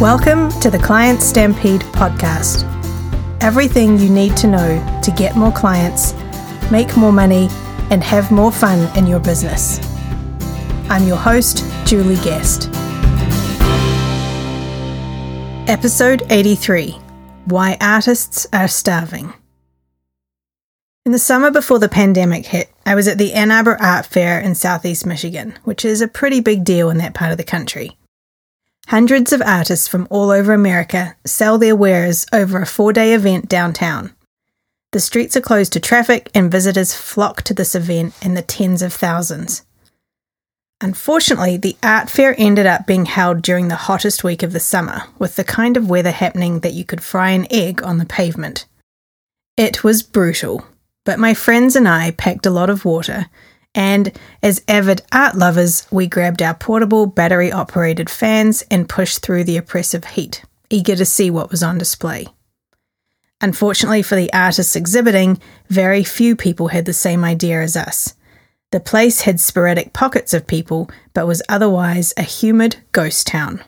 Welcome 0.00 0.48
to 0.60 0.70
the 0.70 0.78
Client 0.78 1.20
Stampede 1.20 1.82
podcast. 1.82 2.64
Everything 3.42 3.98
you 3.98 4.08
need 4.08 4.34
to 4.38 4.46
know 4.46 5.00
to 5.02 5.10
get 5.10 5.36
more 5.36 5.52
clients, 5.52 6.14
make 6.70 6.96
more 6.96 7.12
money, 7.12 7.48
and 7.90 8.02
have 8.02 8.30
more 8.30 8.50
fun 8.50 8.96
in 8.96 9.06
your 9.06 9.20
business. 9.20 9.78
I'm 10.88 11.06
your 11.06 11.18
host, 11.18 11.66
Julie 11.84 12.16
Guest. 12.24 12.70
Episode 15.68 16.22
83 16.30 16.92
Why 17.44 17.76
Artists 17.78 18.46
Are 18.54 18.68
Starving. 18.68 19.34
In 21.04 21.12
the 21.12 21.18
summer 21.18 21.50
before 21.50 21.78
the 21.78 21.90
pandemic 21.90 22.46
hit, 22.46 22.72
I 22.86 22.94
was 22.94 23.06
at 23.06 23.18
the 23.18 23.34
Ann 23.34 23.50
Arbor 23.50 23.76
Art 23.78 24.06
Fair 24.06 24.40
in 24.40 24.54
southeast 24.54 25.04
Michigan, 25.04 25.58
which 25.64 25.84
is 25.84 26.00
a 26.00 26.08
pretty 26.08 26.40
big 26.40 26.64
deal 26.64 26.88
in 26.88 26.96
that 26.96 27.12
part 27.12 27.32
of 27.32 27.36
the 27.36 27.44
country. 27.44 27.98
Hundreds 28.90 29.32
of 29.32 29.40
artists 29.42 29.86
from 29.86 30.08
all 30.10 30.32
over 30.32 30.52
America 30.52 31.14
sell 31.24 31.58
their 31.58 31.76
wares 31.76 32.26
over 32.32 32.60
a 32.60 32.66
four 32.66 32.92
day 32.92 33.14
event 33.14 33.48
downtown. 33.48 34.12
The 34.90 34.98
streets 34.98 35.36
are 35.36 35.40
closed 35.40 35.74
to 35.74 35.78
traffic, 35.78 36.28
and 36.34 36.50
visitors 36.50 36.92
flock 36.92 37.42
to 37.42 37.54
this 37.54 37.76
event 37.76 38.14
in 38.20 38.34
the 38.34 38.42
tens 38.42 38.82
of 38.82 38.92
thousands. 38.92 39.62
Unfortunately, 40.80 41.56
the 41.56 41.76
art 41.84 42.10
fair 42.10 42.34
ended 42.36 42.66
up 42.66 42.84
being 42.84 43.04
held 43.04 43.42
during 43.42 43.68
the 43.68 43.76
hottest 43.86 44.24
week 44.24 44.42
of 44.42 44.52
the 44.52 44.58
summer, 44.58 45.04
with 45.20 45.36
the 45.36 45.44
kind 45.44 45.76
of 45.76 45.88
weather 45.88 46.10
happening 46.10 46.58
that 46.58 46.74
you 46.74 46.84
could 46.84 47.00
fry 47.00 47.30
an 47.30 47.46
egg 47.48 47.84
on 47.84 47.98
the 47.98 48.04
pavement. 48.04 48.66
It 49.56 49.84
was 49.84 50.02
brutal, 50.02 50.66
but 51.04 51.20
my 51.20 51.32
friends 51.32 51.76
and 51.76 51.86
I 51.86 52.10
packed 52.10 52.44
a 52.44 52.50
lot 52.50 52.68
of 52.68 52.84
water 52.84 53.26
and 53.74 54.12
as 54.42 54.62
avid 54.66 55.02
art 55.12 55.36
lovers, 55.36 55.86
we 55.90 56.06
grabbed 56.06 56.42
our 56.42 56.54
portable 56.54 57.06
battery 57.06 57.52
operated 57.52 58.10
fans 58.10 58.62
and 58.70 58.88
pushed 58.88 59.20
through 59.22 59.44
the 59.44 59.56
oppressive 59.56 60.04
heat, 60.04 60.42
eager 60.68 60.96
to 60.96 61.04
see 61.04 61.30
what 61.30 61.50
was 61.50 61.62
on 61.62 61.78
display. 61.78 62.26
Unfortunately 63.40 64.02
for 64.02 64.16
the 64.16 64.32
artists 64.32 64.76
exhibiting, 64.76 65.40
very 65.68 66.04
few 66.04 66.36
people 66.36 66.68
had 66.68 66.84
the 66.84 66.92
same 66.92 67.24
idea 67.24 67.62
as 67.62 67.76
us. 67.76 68.14
The 68.70 68.80
place 68.80 69.22
had 69.22 69.40
sporadic 69.40 69.92
pockets 69.92 70.34
of 70.34 70.46
people, 70.46 70.90
but 71.14 71.26
was 71.26 71.42
otherwise 71.48 72.12
a 72.16 72.22
humid 72.22 72.76
ghost 72.92 73.26
town. 73.26 73.64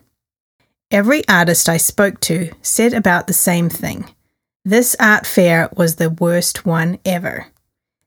Every 0.90 1.26
artist 1.26 1.68
I 1.68 1.78
spoke 1.78 2.20
to 2.20 2.50
said 2.60 2.92
about 2.92 3.26
the 3.26 3.32
same 3.32 3.70
thing. 3.70 4.12
This 4.64 4.94
art 5.00 5.26
fair 5.26 5.70
was 5.74 5.96
the 5.96 6.10
worst 6.10 6.66
one 6.66 6.98
ever. 7.04 7.46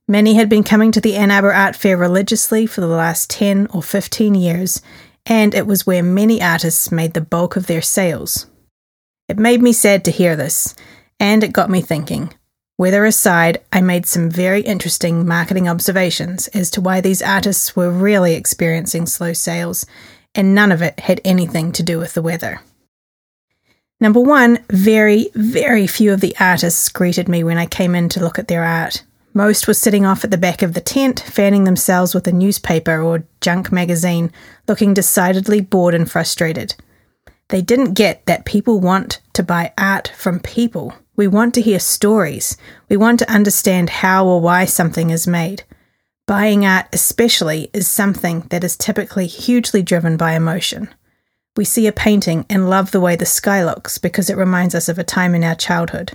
Many 0.08 0.36
had 0.36 0.50
been 0.50 0.64
coming 0.64 0.92
to 0.92 1.02
the 1.02 1.16
Ann 1.16 1.32
Arbor 1.32 1.52
Art 1.52 1.76
Fair 1.76 1.98
religiously 1.98 2.68
for 2.68 2.82
the 2.82 2.88
last 2.88 3.28
10 3.32 3.68
or 3.74 3.82
15 3.82 4.36
years, 4.36 4.80
and 5.26 5.56
it 5.56 5.66
was 5.66 5.88
where 5.88 6.04
many 6.04 6.44
artists 6.44 6.92
made 6.92 7.16
the 7.16 7.22
bulk 7.22 7.56
of 7.56 7.66
their 7.66 7.82
sales. 7.82 8.46
It 9.28 9.40
made 9.40 9.64
me 9.64 9.74
sad 9.74 10.06
to 10.06 10.12
hear 10.12 10.36
this, 10.36 10.76
and 11.20 11.44
it 11.44 11.54
got 11.54 11.72
me 11.72 11.82
thinking. 11.82 12.32
Weather 12.78 13.04
aside, 13.04 13.64
I 13.74 13.82
made 13.82 14.06
some 14.06 14.30
very 14.30 14.62
interesting 14.62 15.26
marketing 15.26 15.68
observations 15.68 16.50
as 16.50 16.70
to 16.72 16.82
why 16.82 17.02
these 17.02 17.24
artists 17.24 17.76
were 17.76 17.90
really 17.90 18.36
experiencing 18.36 19.08
slow 19.08 19.34
sales, 19.34 19.88
and 20.36 20.54
none 20.54 20.72
of 20.72 20.84
it 20.84 21.00
had 21.00 21.20
anything 21.26 21.72
to 21.72 21.82
do 21.82 21.98
with 21.98 22.14
the 22.14 22.22
weather. 22.22 22.62
Number 24.00 24.20
one, 24.20 24.60
very, 24.70 25.32
very 25.34 25.88
few 25.88 26.14
of 26.14 26.22
the 26.22 26.36
artists 26.40 26.90
greeted 26.90 27.28
me 27.28 27.44
when 27.44 27.58
I 27.58 27.66
came 27.66 27.96
in 27.96 28.08
to 28.10 28.20
look 28.20 28.38
at 28.38 28.48
their 28.48 28.64
art. 28.64 29.02
Most 29.38 29.68
were 29.68 29.74
sitting 29.74 30.06
off 30.06 30.24
at 30.24 30.32
the 30.32 30.38
back 30.38 30.62
of 30.62 30.74
the 30.74 30.80
tent, 30.80 31.20
fanning 31.20 31.66
themselves 31.66 32.16
with 32.16 32.26
a 32.26 32.32
newspaper 32.32 33.02
or 33.02 33.26
junk 33.42 33.70
magazine, 33.70 34.32
looking 34.66 34.94
decidedly 34.94 35.60
bored 35.60 35.94
and 35.94 36.10
frustrated. 36.10 36.74
They 37.50 37.62
didn't 37.62 37.96
get 37.96 38.26
that 38.28 38.46
people 38.46 38.80
want 38.80 39.20
to 39.34 39.44
buy 39.44 39.74
art 39.78 40.14
from 40.16 40.40
people. 40.40 40.94
We 41.18 41.28
want 41.28 41.54
to 41.56 41.62
hear 41.62 41.80
stories. 41.80 42.56
We 42.88 42.96
want 42.96 43.20
to 43.20 43.30
understand 43.30 43.90
how 43.90 44.26
or 44.26 44.40
why 44.40 44.64
something 44.64 45.10
is 45.10 45.28
made. 45.28 45.64
Buying 46.28 46.66
art, 46.66 46.88
especially, 46.94 47.70
is 47.74 47.90
something 47.90 48.48
that 48.52 48.64
is 48.64 48.78
typically 48.78 49.28
hugely 49.28 49.84
driven 49.84 50.16
by 50.16 50.34
emotion. 50.34 50.88
We 51.58 51.66
see 51.66 51.88
a 51.88 51.92
painting 51.92 52.46
and 52.50 52.70
love 52.70 52.92
the 52.92 53.02
way 53.02 53.18
the 53.18 53.26
sky 53.26 53.66
looks 53.66 53.98
because 53.98 54.30
it 54.30 54.38
reminds 54.38 54.74
us 54.74 54.88
of 54.88 54.98
a 54.98 55.04
time 55.04 55.36
in 55.36 55.44
our 55.44 55.56
childhood. 55.56 56.14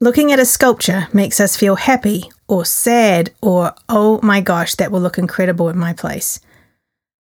Looking 0.00 0.30
at 0.30 0.38
a 0.38 0.44
sculpture 0.44 1.08
makes 1.12 1.40
us 1.40 1.56
feel 1.56 1.74
happy 1.74 2.30
or 2.48 2.64
sad 2.64 3.32
or, 3.42 3.74
oh 3.88 4.18
my 4.22 4.40
gosh, 4.40 4.74
that 4.76 4.90
will 4.90 5.00
look 5.00 5.18
incredible 5.18 5.68
at 5.68 5.76
my 5.76 5.92
place. 5.92 6.40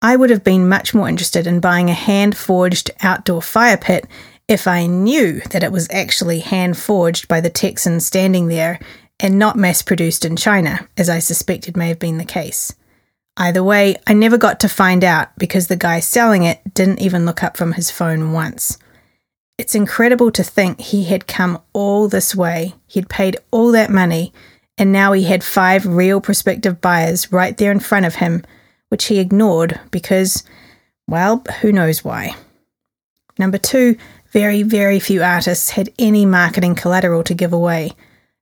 I 0.02 0.18
would 0.18 0.30
have 0.32 0.44
been 0.44 0.68
much 0.68 0.94
more 0.94 1.08
interested 1.08 1.48
in 1.48 1.62
buying 1.62 1.90
a 1.90 1.94
hand 1.94 2.36
forged 2.36 2.92
outdoor 3.02 3.42
fire 3.42 3.78
pit 3.78 4.06
if 4.48 4.68
I 4.68 4.86
knew 4.86 5.40
that 5.52 5.64
it 5.64 5.72
was 5.72 5.88
actually 5.92 6.40
hand 6.40 6.78
forged 6.78 7.28
by 7.30 7.40
the 7.40 7.50
Texan 7.50 8.02
standing 8.02 8.48
there 8.48 8.80
and 9.20 9.40
not 9.40 9.56
mass 9.56 9.82
produced 9.82 10.26
in 10.26 10.36
China, 10.36 10.88
as 10.98 11.10
I 11.10 11.20
suspected 11.20 11.78
may 11.78 11.88
have 11.88 12.00
been 12.00 12.18
the 12.18 12.26
case. 12.26 12.74
Either 13.38 13.64
way, 13.64 13.96
I 14.06 14.14
never 14.14 14.38
got 14.38 14.60
to 14.60 14.70
find 14.70 15.04
out 15.04 15.30
because 15.38 15.68
the 15.68 15.76
guy 15.76 16.02
selling 16.02 16.44
it 16.44 16.60
didn't 16.74 17.00
even 17.00 17.26
look 17.26 17.42
up 17.42 17.56
from 17.56 17.72
his 17.72 17.90
phone 17.90 18.32
once. 18.34 18.78
It's 19.58 19.76
incredible 19.76 20.32
to 20.32 20.44
think 20.44 20.82
he 20.82 21.06
had 21.06 21.28
come 21.28 21.62
all 21.72 22.08
this 22.08 22.36
way, 22.36 22.74
he'd 22.88 23.10
paid 23.10 23.38
all 23.52 23.72
that 23.72 23.90
money, 23.90 24.34
and 24.78 24.92
now 24.92 25.14
he 25.14 25.24
had 25.24 25.44
five 25.44 25.86
real 25.86 26.20
prospective 26.20 26.82
buyers 26.82 27.32
right 27.32 27.56
there 27.58 27.72
in 27.72 27.80
front 27.80 28.06
of 28.06 28.16
him, 28.16 28.44
which 28.90 29.06
he 29.06 29.20
ignored 29.20 29.80
because, 29.92 30.44
well, 31.08 31.44
who 31.62 31.72
knows 31.72 32.04
why. 32.04 32.36
Number 33.38 33.58
two, 33.58 33.98
very, 34.32 34.64
very 34.64 35.00
few 35.00 35.24
artists 35.24 35.72
had 35.72 35.94
any 36.00 36.26
marketing 36.26 36.76
collateral 36.76 37.24
to 37.24 37.34
give 37.34 37.54
away. 37.54 37.92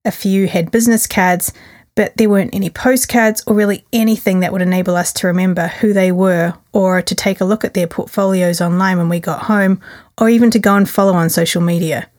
A 0.05 0.11
few 0.11 0.47
had 0.47 0.71
business 0.71 1.05
cards, 1.05 1.53
but 1.95 2.15
there 2.15 2.29
weren't 2.29 2.55
any 2.55 2.69
postcards 2.69 3.43
or 3.45 3.53
really 3.53 3.85
anything 3.91 4.39
that 4.39 4.53
would 4.53 4.61
enable 4.61 4.95
us 4.95 5.11
to 5.13 5.27
remember 5.27 5.67
who 5.67 5.91
they 5.91 6.11
were 6.11 6.53
or 6.71 7.01
to 7.01 7.13
take 7.13 7.41
a 7.41 7.45
look 7.45 7.65
at 7.65 7.73
their 7.73 7.87
portfolios 7.87 8.61
online 8.61 8.97
when 8.97 9.09
we 9.09 9.19
got 9.19 9.43
home 9.43 9.81
or 10.17 10.29
even 10.29 10.49
to 10.51 10.59
go 10.59 10.75
and 10.75 10.89
follow 10.89 11.13
on 11.13 11.29
social 11.29 11.61
media. 11.61 12.09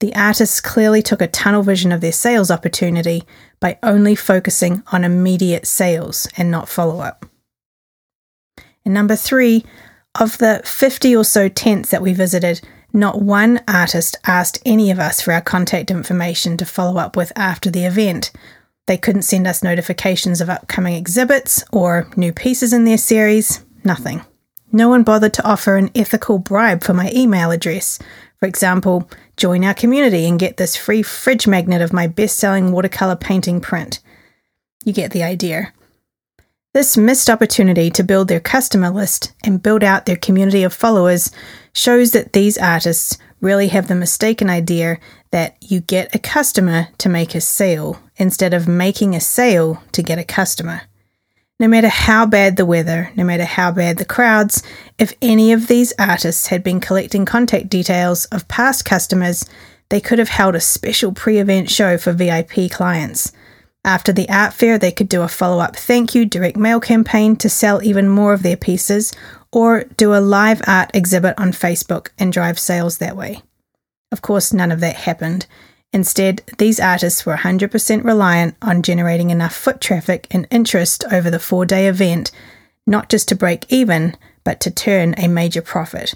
The 0.00 0.14
artists 0.14 0.60
clearly 0.60 1.02
took 1.02 1.22
a 1.22 1.26
tunnel 1.26 1.62
vision 1.62 1.90
of 1.90 2.00
their 2.00 2.12
sales 2.12 2.50
opportunity 2.50 3.24
by 3.60 3.78
only 3.82 4.14
focusing 4.14 4.82
on 4.92 5.04
immediate 5.04 5.66
sales 5.66 6.28
and 6.36 6.50
not 6.50 6.68
follow 6.68 7.00
up. 7.00 7.24
And 8.84 8.92
number 8.92 9.16
three, 9.16 9.64
of 10.20 10.38
the 10.38 10.62
50 10.64 11.16
or 11.16 11.24
so 11.24 11.48
tents 11.48 11.90
that 11.90 12.02
we 12.02 12.12
visited, 12.12 12.60
not 12.92 13.20
one 13.20 13.60
artist 13.68 14.16
asked 14.26 14.62
any 14.64 14.90
of 14.90 14.98
us 14.98 15.20
for 15.20 15.32
our 15.32 15.40
contact 15.40 15.90
information 15.90 16.56
to 16.56 16.64
follow 16.64 16.98
up 16.98 17.16
with 17.16 17.32
after 17.36 17.70
the 17.70 17.84
event, 17.84 18.32
they 18.86 18.96
couldn't 18.96 19.22
send 19.22 19.46
us 19.46 19.62
notifications 19.62 20.40
of 20.40 20.48
upcoming 20.48 20.94
exhibits 20.94 21.64
or 21.72 22.08
new 22.16 22.32
pieces 22.32 22.72
in 22.72 22.84
their 22.84 22.98
series, 22.98 23.64
nothing. 23.84 24.24
No 24.72 24.88
one 24.88 25.02
bothered 25.02 25.34
to 25.34 25.46
offer 25.46 25.76
an 25.76 25.90
ethical 25.94 26.38
bribe 26.38 26.82
for 26.82 26.94
my 26.94 27.10
email 27.14 27.50
address. 27.50 27.98
For 28.38 28.46
example, 28.46 29.10
join 29.36 29.64
our 29.64 29.74
community 29.74 30.26
and 30.26 30.38
get 30.38 30.56
this 30.56 30.76
free 30.76 31.02
fridge 31.02 31.46
magnet 31.46 31.82
of 31.82 31.92
my 31.92 32.06
best 32.06 32.36
selling 32.38 32.72
watercolour 32.72 33.16
painting 33.16 33.60
print. 33.60 34.00
You 34.84 34.92
get 34.92 35.10
the 35.10 35.22
idea. 35.22 35.72
This 36.72 36.96
missed 36.96 37.30
opportunity 37.30 37.90
to 37.90 38.04
build 38.04 38.28
their 38.28 38.40
customer 38.40 38.90
list 38.90 39.32
and 39.44 39.62
build 39.62 39.82
out 39.82 40.04
their 40.04 40.16
community 40.16 40.62
of 40.62 40.74
followers 40.74 41.30
shows 41.72 42.12
that 42.12 42.34
these 42.34 42.58
artists 42.58 43.16
really 43.40 43.68
have 43.68 43.88
the 43.88 43.94
mistaken 43.94 44.50
idea 44.50 44.98
that 45.30 45.56
you 45.60 45.80
get 45.80 46.14
a 46.14 46.18
customer 46.18 46.88
to 46.98 47.08
make 47.08 47.34
a 47.34 47.40
sale 47.40 48.00
instead 48.16 48.54
of 48.54 48.68
making 48.68 49.14
a 49.14 49.20
sale 49.20 49.82
to 49.92 50.02
get 50.02 50.18
a 50.18 50.24
customer. 50.24 50.82
No 51.58 51.68
matter 51.68 51.88
how 51.88 52.26
bad 52.26 52.56
the 52.56 52.66
weather, 52.66 53.10
no 53.16 53.24
matter 53.24 53.44
how 53.44 53.72
bad 53.72 53.96
the 53.96 54.04
crowds, 54.04 54.62
if 54.98 55.14
any 55.22 55.52
of 55.52 55.68
these 55.68 55.94
artists 55.98 56.48
had 56.48 56.62
been 56.62 56.80
collecting 56.80 57.24
contact 57.24 57.70
details 57.70 58.26
of 58.26 58.46
past 58.46 58.84
customers, 58.84 59.46
they 59.88 60.00
could 60.00 60.18
have 60.18 60.28
held 60.28 60.54
a 60.54 60.60
special 60.60 61.12
pre 61.12 61.38
event 61.38 61.70
show 61.70 61.96
for 61.96 62.12
VIP 62.12 62.70
clients. 62.70 63.32
After 63.86 64.12
the 64.12 64.28
art 64.28 64.52
fair, 64.52 64.78
they 64.78 64.92
could 64.92 65.08
do 65.08 65.22
a 65.22 65.28
follow 65.28 65.60
up 65.60 65.76
thank 65.76 66.14
you 66.14 66.26
direct 66.26 66.58
mail 66.58 66.80
campaign 66.80 67.36
to 67.36 67.48
sell 67.48 67.82
even 67.82 68.08
more 68.08 68.34
of 68.34 68.42
their 68.42 68.56
pieces, 68.56 69.14
or 69.50 69.84
do 69.96 70.12
a 70.12 70.20
live 70.20 70.60
art 70.66 70.90
exhibit 70.92 71.34
on 71.38 71.52
Facebook 71.52 72.08
and 72.18 72.32
drive 72.32 72.58
sales 72.58 72.98
that 72.98 73.16
way. 73.16 73.40
Of 74.12 74.20
course, 74.20 74.52
none 74.52 74.72
of 74.72 74.80
that 74.80 74.96
happened. 74.96 75.46
Instead, 75.92 76.42
these 76.58 76.80
artists 76.80 77.24
were 77.24 77.36
100% 77.36 78.04
reliant 78.04 78.54
on 78.60 78.82
generating 78.82 79.30
enough 79.30 79.54
foot 79.54 79.80
traffic 79.80 80.26
and 80.30 80.46
interest 80.50 81.04
over 81.10 81.30
the 81.30 81.38
four 81.38 81.64
day 81.64 81.86
event, 81.86 82.30
not 82.86 83.08
just 83.08 83.28
to 83.28 83.34
break 83.34 83.64
even, 83.70 84.16
but 84.44 84.60
to 84.60 84.70
turn 84.70 85.14
a 85.16 85.28
major 85.28 85.62
profit. 85.62 86.14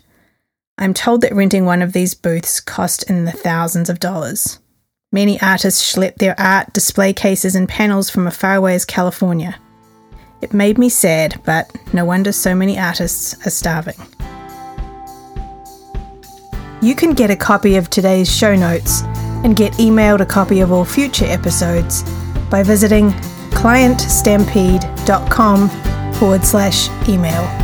I'm 0.78 0.94
told 0.94 1.20
that 1.20 1.34
renting 1.34 1.64
one 1.64 1.82
of 1.82 1.92
these 1.92 2.14
booths 2.14 2.60
cost 2.60 3.08
in 3.08 3.24
the 3.24 3.32
thousands 3.32 3.90
of 3.90 4.00
dollars. 4.00 4.58
Many 5.12 5.40
artists 5.40 5.94
schlepped 5.94 6.16
their 6.16 6.38
art, 6.38 6.72
display 6.72 7.12
cases, 7.12 7.54
and 7.54 7.68
panels 7.68 8.08
from 8.08 8.26
as 8.26 8.36
far 8.36 8.54
away 8.54 8.74
as 8.74 8.84
California. 8.84 9.58
It 10.40 10.54
made 10.54 10.78
me 10.78 10.88
sad, 10.88 11.40
but 11.44 11.70
no 11.92 12.04
wonder 12.04 12.32
so 12.32 12.54
many 12.54 12.78
artists 12.78 13.34
are 13.46 13.50
starving. 13.50 13.96
You 16.80 16.94
can 16.94 17.12
get 17.12 17.30
a 17.30 17.36
copy 17.36 17.76
of 17.76 17.90
today's 17.90 18.34
show 18.34 18.54
notes 18.54 19.02
and 19.44 19.56
get 19.56 19.72
emailed 19.74 20.20
a 20.20 20.26
copy 20.26 20.60
of 20.60 20.72
all 20.72 20.84
future 20.84 21.26
episodes 21.26 22.02
by 22.50 22.62
visiting 22.62 23.10
clientstampede.com 23.50 25.68
forward 26.14 26.44
slash 26.44 26.88
email. 27.08 27.59